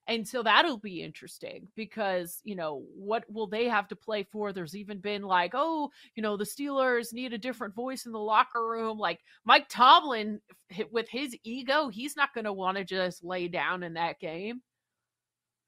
and 0.07 0.27
so 0.27 0.43
that'll 0.43 0.79
be 0.79 1.03
interesting 1.03 1.69
because 1.77 2.41
you 2.45 2.57
know 2.57 2.83
what 2.97 3.25
will 3.31 3.47
they 3.47 3.69
have 3.69 3.87
to 3.89 3.97
play 3.97 4.23
for? 4.25 4.53
There's 4.53 4.75
even 4.75 4.99
been 4.99 5.23
like 5.23 5.53
oh 5.55 5.91
you 6.15 6.23
know 6.23 6.37
the 6.37 6.45
steelers 6.45 7.13
need 7.13 7.33
a 7.35 7.39
different 7.39 7.75
voice 7.75 8.07
in 8.07 8.13
the 8.13 8.19
locker 8.19 8.67
room. 8.67 8.99
Like 8.99 9.21
mike 9.45 9.69
tomlin 9.69 10.41
with 10.91 11.09
his 11.09 11.37
ego 11.45 11.89
he's 11.89 12.17
not 12.17 12.33
going 12.33 12.47
to 12.47 12.53
want 12.53 12.79
to 12.79 12.85
just 12.85 13.23
lay 13.23 13.49
down 13.49 13.83
in 13.83 13.95
that 13.95 14.19
game. 14.19 14.63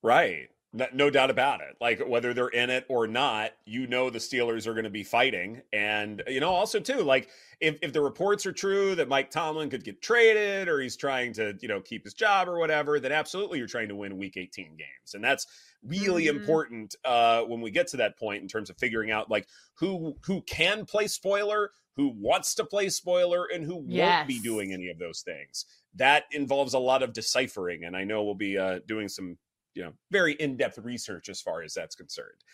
Right 0.03 0.49
No 0.75 1.11
doubt 1.11 1.31
about 1.31 1.61
it. 1.61 1.77
Like 1.83 2.01
whether 2.07 2.33
they're 2.33 2.49
in 2.49 2.71
it 2.71 2.87
or 2.89 3.07
not, 3.07 3.51
you 3.67 3.87
know 3.87 4.09
the 4.09 4.19
Steelers 4.19 4.67
are 4.67 4.73
going 4.73 4.85
to 4.85 4.91
be 4.91 5.05
fighting. 5.05 5.61
And, 5.71 6.23
you 6.27 6.41
know, 6.41 6.49
also 6.49 6.81
too, 6.81 7.03
like 7.03 7.29
if, 7.61 7.79
if 7.83 7.93
the 7.93 8.01
reports 8.01 8.47
are 8.47 8.53
true 8.53 8.95
that 8.95 9.07
Mike 9.07 9.31
Tomlin 9.31 9.69
could 9.69 9.85
get 9.85 10.01
traded 10.01 10.69
or 10.69 10.81
he's 10.81 10.97
trying 10.97 11.35
to, 11.35 11.55
you 11.61 11.69
know, 11.69 11.83
keep 11.83 12.05
his 12.05 12.15
job 12.15 12.49
or 12.49 12.59
whatever, 12.59 12.99
then 13.01 13.13
absolutely 13.13 13.59
you're 13.59 13.69
trying 13.69 13.89
to 13.89 13.97
win 13.97 14.17
week 14.17 14.39
18 14.39 14.69
games. 14.79 15.13
And 15.13 15.23
that's 15.23 15.47
really 15.85 16.25
mm-hmm. 16.25 16.39
important 16.39 16.95
uh, 17.05 17.43
when 17.43 17.61
we 17.61 17.71
get 17.71 17.89
to 17.89 17.99
that 17.99 18.19
point 18.19 18.41
in 18.41 18.49
terms 18.49 18.71
of 18.71 18.79
figuring 18.79 19.11
out 19.11 19.31
like 19.31 19.47
who 19.75 20.15
who 20.25 20.41
can 20.43 20.87
play 20.87 21.07
spoiler, 21.07 21.71
who 21.97 22.15
wants 22.17 22.55
to 22.55 22.65
play 22.65 22.89
spoiler, 22.89 23.47
and 23.53 23.65
who 23.65 23.85
yes. 23.87 24.21
won't 24.21 24.29
be 24.29 24.41
doing 24.41 24.73
any 24.73 24.89
of 24.89 24.99
those 24.99 25.21
things. 25.21 25.67
That 25.97 26.25
involves 26.33 26.73
a 26.73 26.79
lot 26.79 27.03
of 27.03 27.13
deciphering. 27.13 27.85
And 27.85 27.95
I 27.95 28.05
know 28.05 28.25
we'll 28.25 28.35
be 28.35 28.57
uh, 28.57 28.79
doing 28.87 29.09
some 29.09 29.37
you 29.75 29.83
know 29.83 29.93
very 30.11 30.35
in-depth 30.35 30.79
research 30.79 31.29
as 31.29 31.41
far 31.41 31.63
as 31.63 31.75
that's 31.75 31.95
concerned. 31.95 32.45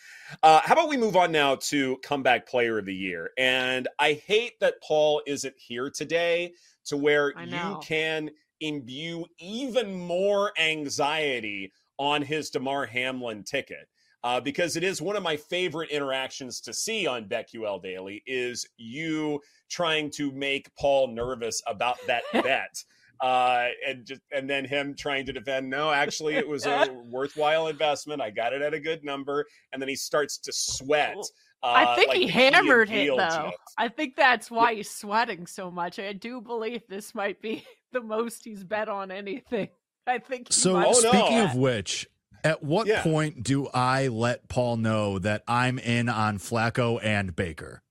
Uh, 0.42 0.60
how 0.62 0.74
about 0.74 0.88
we 0.88 0.96
move 0.96 1.16
on 1.16 1.32
now 1.32 1.56
to 1.56 1.96
comeback 2.02 2.46
player 2.48 2.78
of 2.78 2.86
the 2.86 2.94
year? 2.94 3.30
And 3.38 3.88
i 3.98 4.12
hate 4.12 4.58
that 4.60 4.80
paul 4.82 5.22
isn't 5.26 5.54
here 5.56 5.90
today 5.90 6.52
to 6.86 6.96
where 6.96 7.32
you 7.40 7.78
can 7.82 8.30
imbue 8.60 9.24
even 9.38 9.94
more 9.94 10.52
anxiety 10.58 11.72
on 11.98 12.22
his 12.22 12.50
damar 12.50 12.86
hamlin 12.86 13.44
ticket 13.44 13.88
uh, 14.24 14.40
because 14.40 14.76
it 14.76 14.82
is 14.82 15.00
one 15.00 15.16
of 15.16 15.22
my 15.22 15.36
favorite 15.36 15.90
interactions 15.90 16.60
to 16.60 16.72
see 16.72 17.06
on 17.06 17.26
BetQL 17.26 17.82
Daily 17.82 18.22
is 18.26 18.66
you 18.76 19.40
trying 19.68 20.10
to 20.10 20.32
make 20.32 20.74
Paul 20.76 21.08
nervous 21.08 21.62
about 21.66 21.98
that 22.06 22.22
bet 22.32 22.82
uh, 23.20 23.66
and 23.86 24.04
just 24.04 24.20
and 24.32 24.48
then 24.48 24.64
him 24.64 24.94
trying 24.96 25.26
to 25.26 25.32
defend. 25.32 25.68
No, 25.68 25.90
actually, 25.90 26.36
it 26.36 26.48
was 26.48 26.66
a 26.66 26.88
worthwhile 27.10 27.68
investment. 27.68 28.20
I 28.20 28.30
got 28.30 28.52
it 28.52 28.62
at 28.62 28.74
a 28.74 28.80
good 28.80 29.04
number, 29.04 29.44
and 29.72 29.80
then 29.80 29.88
he 29.88 29.96
starts 29.96 30.38
to 30.38 30.52
sweat. 30.52 31.16
Uh, 31.62 31.72
I 31.74 31.96
think 31.96 32.08
like 32.08 32.18
he 32.18 32.28
hammered 32.28 32.90
it 32.90 33.16
though. 33.16 33.50
I 33.76 33.88
think 33.88 34.14
that's 34.16 34.50
why 34.50 34.74
he's 34.74 34.90
sweating 34.90 35.46
so 35.46 35.70
much. 35.70 35.98
I 35.98 36.12
do 36.12 36.40
believe 36.40 36.82
this 36.88 37.14
might 37.14 37.40
be 37.42 37.64
the 37.92 38.00
most 38.00 38.44
he's 38.44 38.62
bet 38.64 38.88
on 38.88 39.10
anything. 39.10 39.68
I 40.06 40.18
think. 40.18 40.48
So 40.50 40.76
oh, 40.76 40.92
speaking 40.92 41.38
no. 41.38 41.44
of 41.44 41.56
which, 41.56 42.06
at 42.44 42.62
what 42.62 42.86
yeah. 42.86 43.02
point 43.02 43.42
do 43.42 43.68
I 43.68 44.08
let 44.08 44.48
Paul 44.48 44.76
know 44.76 45.18
that 45.18 45.42
I'm 45.48 45.78
in 45.78 46.08
on 46.08 46.38
Flacco 46.38 47.00
and 47.02 47.34
Baker? 47.34 47.82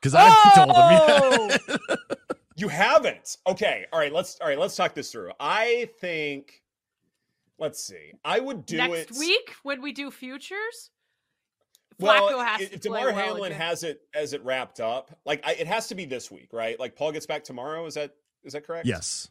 Because 0.00 0.14
I 0.14 0.30
haven't 0.30 0.70
oh! 0.70 1.58
told 1.58 1.68
him 1.68 1.78
yet. 1.88 1.98
You 2.60 2.68
haven't. 2.68 3.38
Okay. 3.46 3.86
All 3.90 3.98
right. 3.98 4.12
Let's 4.12 4.38
all 4.38 4.46
right. 4.46 4.58
Let's 4.58 4.76
talk 4.76 4.92
this 4.94 5.10
through. 5.10 5.32
I 5.40 5.88
think. 5.98 6.62
Let's 7.58 7.82
see. 7.82 8.12
I 8.22 8.38
would 8.38 8.66
do 8.66 8.76
next 8.76 8.92
it 8.92 9.10
next 9.10 9.18
week 9.18 9.54
when 9.62 9.80
we 9.80 9.92
do 9.92 10.10
futures. 10.10 10.90
Flacco 11.98 12.28
well, 12.28 12.40
has 12.40 12.60
if 12.60 12.80
Damar 12.80 13.06
well 13.06 13.14
Hamlin 13.14 13.52
has 13.52 13.82
it 13.82 14.02
as 14.14 14.34
it 14.34 14.44
wrapped 14.44 14.78
up, 14.78 15.10
like 15.24 15.40
I, 15.42 15.52
it 15.52 15.66
has 15.68 15.88
to 15.88 15.94
be 15.94 16.04
this 16.04 16.30
week, 16.30 16.50
right? 16.52 16.78
Like 16.78 16.96
Paul 16.96 17.12
gets 17.12 17.24
back 17.24 17.44
tomorrow. 17.44 17.86
Is 17.86 17.94
that 17.94 18.14
is 18.44 18.52
that 18.52 18.66
correct? 18.66 18.86
Yes. 18.86 19.28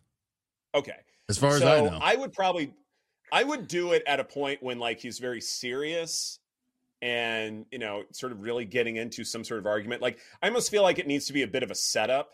Okay. 0.73 0.97
As 1.29 1.37
far 1.37 1.55
as 1.55 1.61
I 1.61 1.81
know, 1.81 1.99
I 2.01 2.15
would 2.15 2.33
probably, 2.33 2.73
I 3.31 3.43
would 3.43 3.67
do 3.67 3.91
it 3.91 4.01
at 4.07 4.19
a 4.19 4.23
point 4.23 4.63
when 4.63 4.79
like 4.79 4.99
he's 4.99 5.19
very 5.19 5.41
serious 5.41 6.39
and 7.01 7.67
you 7.71 7.77
know 7.77 8.03
sort 8.11 8.31
of 8.31 8.41
really 8.41 8.65
getting 8.65 8.95
into 8.95 9.23
some 9.23 9.43
sort 9.43 9.59
of 9.59 9.67
argument. 9.67 10.01
Like 10.01 10.17
I 10.41 10.47
almost 10.47 10.71
feel 10.71 10.81
like 10.81 10.97
it 10.97 11.05
needs 11.05 11.27
to 11.27 11.33
be 11.33 11.43
a 11.43 11.47
bit 11.47 11.61
of 11.61 11.69
a 11.69 11.75
setup 11.75 12.33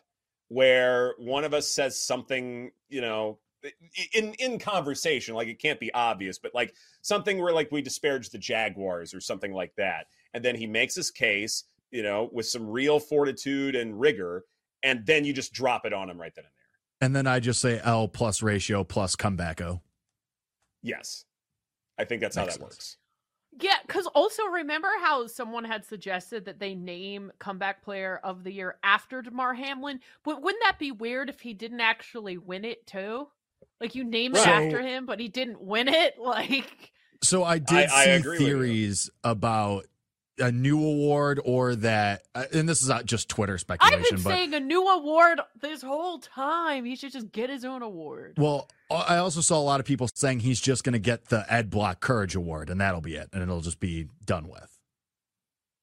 where 0.49 1.13
one 1.17 1.43
of 1.43 1.53
us 1.53 1.67
says 1.67 2.01
something, 2.01 2.71
you 2.89 3.01
know, 3.01 3.39
in 4.13 4.33
in 4.35 4.59
conversation, 4.59 5.35
like 5.35 5.47
it 5.47 5.59
can't 5.59 5.79
be 5.79 5.93
obvious, 5.93 6.37
but 6.37 6.53
like 6.53 6.73
something 7.01 7.41
where 7.41 7.53
like 7.53 7.71
we 7.71 7.81
disparage 7.81 8.29
the 8.29 8.37
Jaguars 8.37 9.13
or 9.13 9.19
something 9.19 9.53
like 9.53 9.73
that, 9.77 10.07
and 10.33 10.43
then 10.43 10.55
he 10.55 10.67
makes 10.67 10.95
his 10.95 11.11
case, 11.11 11.63
you 11.91 12.03
know, 12.03 12.29
with 12.31 12.45
some 12.45 12.69
real 12.69 12.99
fortitude 12.99 13.75
and 13.75 13.99
rigor, 13.99 14.45
and 14.83 15.05
then 15.05 15.25
you 15.25 15.33
just 15.33 15.53
drop 15.53 15.85
it 15.85 15.93
on 15.93 16.09
him 16.09 16.19
right 16.19 16.33
then 16.35 16.45
and 16.45 16.53
there. 16.53 17.07
And 17.07 17.15
then 17.15 17.27
I 17.27 17.39
just 17.39 17.59
say 17.59 17.81
L 17.83 18.07
plus 18.07 18.41
ratio 18.43 18.83
plus 18.83 19.15
comeback 19.15 19.61
O. 19.61 19.81
Yes, 20.83 21.25
I 21.97 22.05
think 22.05 22.21
that's 22.21 22.35
Makes 22.35 22.41
how 22.41 22.45
that 22.45 22.53
sense. 22.53 22.63
works. 22.63 22.97
Yeah, 23.59 23.77
because 23.87 24.05
also 24.07 24.43
remember 24.45 24.89
how 25.01 25.27
someone 25.27 25.63
had 25.63 25.85
suggested 25.85 26.45
that 26.45 26.59
they 26.59 26.75
name 26.75 27.31
comeback 27.39 27.83
player 27.83 28.19
of 28.23 28.43
the 28.43 28.51
year 28.51 28.77
after 28.83 29.21
Damar 29.21 29.53
Hamlin? 29.53 30.01
But 30.23 30.41
wouldn't 30.41 30.63
that 30.63 30.77
be 30.79 30.91
weird 30.91 31.29
if 31.29 31.39
he 31.39 31.53
didn't 31.53 31.79
actually 31.79 32.37
win 32.37 32.65
it 32.65 32.85
too? 32.85 33.27
Like 33.79 33.95
you 33.95 34.03
name 34.03 34.35
it 34.35 34.45
after 34.45 34.81
him, 34.81 35.05
but 35.05 35.19
he 35.19 35.27
didn't 35.27 35.61
win 35.61 35.87
it. 35.87 36.15
Like, 36.25 36.91
so 37.21 37.43
I 37.43 37.59
did 37.59 37.89
I, 37.89 38.03
see 38.03 38.11
I 38.11 38.37
theories 38.37 39.09
about 39.23 39.85
a 40.39 40.51
new 40.51 40.77
award 40.77 41.39
or 41.45 41.75
that 41.75 42.23
uh, 42.35 42.43
and 42.53 42.67
this 42.67 42.81
is 42.81 42.89
not 42.89 43.05
just 43.05 43.29
twitter 43.29 43.57
speculation 43.57 43.99
i've 43.99 44.09
been 44.09 44.21
but, 44.21 44.29
saying 44.29 44.53
a 44.53 44.59
new 44.59 44.85
award 44.87 45.39
this 45.61 45.81
whole 45.81 46.19
time. 46.19 46.85
He 46.85 46.95
should 46.95 47.11
just 47.11 47.31
get 47.31 47.49
his 47.49 47.65
own 47.65 47.81
award. 47.81 48.35
Well 48.37 48.69
i 48.91 49.17
also 49.17 49.41
saw 49.41 49.59
a 49.59 49.63
lot 49.63 49.79
of 49.79 49.85
people 49.85 50.07
saying 50.13 50.41
he's 50.41 50.61
just 50.61 50.83
going 50.83 50.93
to 50.93 50.99
get 50.99 51.25
the 51.25 51.45
ed 51.51 51.69
block 51.69 52.01
courage 52.01 52.35
award 52.35 52.69
and 52.69 52.79
that'll 52.79 53.01
be 53.01 53.15
it 53.15 53.29
and 53.33 53.41
it'll 53.41 53.61
just 53.61 53.79
be 53.79 54.07
done 54.25 54.47
with. 54.47 54.79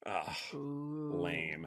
Ah 0.06 0.36
lame. 0.52 1.66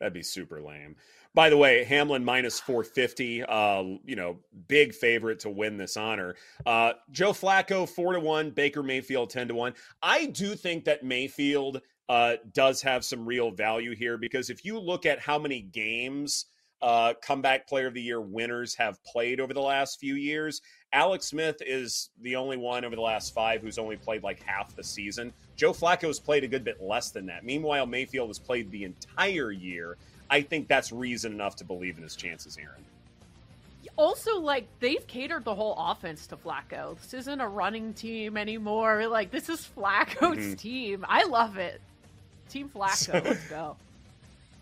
That'd 0.00 0.12
be 0.12 0.22
super 0.22 0.60
lame. 0.60 0.96
By 1.34 1.48
the 1.48 1.56
way, 1.56 1.84
Hamlin 1.84 2.24
minus 2.24 2.60
450, 2.60 3.44
uh, 3.44 3.82
you 4.04 4.16
know, 4.16 4.38
big 4.68 4.92
favorite 4.92 5.38
to 5.40 5.50
win 5.50 5.78
this 5.78 5.96
honor. 5.96 6.34
Uh, 6.66 6.92
Joe 7.10 7.32
Flacco, 7.32 7.88
4 7.88 8.14
to 8.14 8.20
1, 8.20 8.50
Baker 8.50 8.82
Mayfield, 8.82 9.30
10 9.30 9.48
to 9.48 9.54
1. 9.54 9.74
I 10.02 10.26
do 10.26 10.54
think 10.54 10.84
that 10.84 11.04
Mayfield 11.04 11.80
uh, 12.12 12.36
does 12.52 12.82
have 12.82 13.06
some 13.06 13.24
real 13.24 13.50
value 13.50 13.96
here 13.96 14.18
because 14.18 14.50
if 14.50 14.66
you 14.66 14.78
look 14.78 15.06
at 15.06 15.18
how 15.18 15.38
many 15.38 15.62
games 15.62 16.44
uh, 16.82 17.14
comeback 17.22 17.66
player 17.66 17.86
of 17.86 17.94
the 17.94 18.02
year 18.02 18.20
winners 18.20 18.74
have 18.74 19.02
played 19.02 19.40
over 19.40 19.54
the 19.54 19.60
last 19.62 19.98
few 19.98 20.14
years, 20.16 20.60
Alex 20.92 21.28
Smith 21.28 21.56
is 21.62 22.10
the 22.20 22.36
only 22.36 22.58
one 22.58 22.84
over 22.84 22.94
the 22.94 23.00
last 23.00 23.32
five 23.32 23.62
who's 23.62 23.78
only 23.78 23.96
played 23.96 24.22
like 24.22 24.42
half 24.42 24.76
the 24.76 24.84
season. 24.84 25.32
Joe 25.56 25.72
Flacco's 25.72 26.20
played 26.20 26.44
a 26.44 26.48
good 26.48 26.64
bit 26.64 26.82
less 26.82 27.12
than 27.12 27.24
that. 27.24 27.46
Meanwhile, 27.46 27.86
Mayfield 27.86 28.28
has 28.28 28.38
played 28.38 28.70
the 28.70 28.84
entire 28.84 29.50
year. 29.50 29.96
I 30.28 30.42
think 30.42 30.68
that's 30.68 30.92
reason 30.92 31.32
enough 31.32 31.56
to 31.56 31.64
believe 31.64 31.96
in 31.96 32.02
his 32.02 32.14
chances, 32.14 32.58
Erin 32.58 32.84
also 33.98 34.40
like 34.40 34.66
they've 34.80 35.06
catered 35.06 35.44
the 35.44 35.54
whole 35.54 35.74
offense 35.76 36.26
to 36.26 36.36
Flacco. 36.36 36.98
This 36.98 37.12
isn't 37.12 37.40
a 37.42 37.46
running 37.46 37.92
team 37.92 38.38
anymore. 38.38 39.06
Like 39.06 39.30
this 39.30 39.50
is 39.50 39.68
Flacco's 39.76 40.38
mm-hmm. 40.38 40.54
team. 40.54 41.04
I 41.06 41.24
love 41.24 41.58
it. 41.58 41.80
Team 42.52 42.68
Flacco. 42.68 43.24
Let's 43.24 43.48
go. 43.48 43.76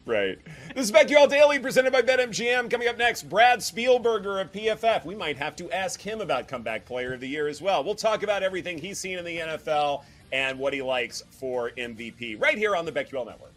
Right. 0.07 0.39
This 0.75 0.85
is 0.85 0.93
BetQL 0.93 1.29
Daily 1.29 1.59
presented 1.59 1.93
by 1.93 2.03
BetMGM. 2.03 2.71
Coming 2.71 2.87
up 2.87 2.97
next, 2.97 3.25
Brad 3.29 3.59
Spielberger 3.59 4.41
of 4.41 4.53
PFF. 4.53 5.05
We 5.05 5.17
might 5.17 5.37
have 5.37 5.57
to 5.57 5.71
ask 5.73 6.01
him 6.01 6.21
about 6.21 6.47
comeback 6.47 6.85
player 6.87 7.15
of 7.15 7.21
the 7.21 7.29
year 7.29 7.49
as 7.49 7.61
well. 7.61 7.83
We'll 7.83 7.97
talk 7.97 8.23
about 8.23 8.45
everything 8.45 8.79
he's 8.79 8.99
seen 8.99 9.19
in 9.19 9.25
the 9.25 9.39
NFL 9.39 10.05
and 10.33 10.57
what 10.59 10.73
he 10.73 10.83
likes 10.83 11.25
for 11.31 11.71
MVP 11.71 12.41
right 12.41 12.57
here 12.57 12.77
on 12.77 12.85
the 12.85 12.93
BetQL 12.93 13.27
Network. 13.27 13.50